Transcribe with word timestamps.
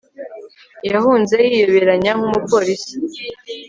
yahunze 0.91 1.35
yiyoberanya 1.51 2.09
nk'umupolisi 2.17 2.93